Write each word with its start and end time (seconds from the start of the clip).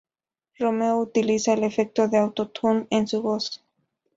Romeo 0.57 0.97
utiliza 0.99 1.53
el 1.53 1.63
efecto 1.63 2.07
de 2.07 2.17
Auto-Tune 2.17 2.87
en 2.89 3.07
su 3.07 3.21
voz. 3.21 3.63